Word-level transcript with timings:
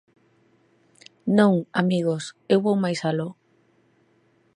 Non, 1.39 1.53
amigos, 1.81 2.23
eu 2.53 2.59
vou 2.65 2.77
mais 2.83 2.99
aló. 3.09 3.29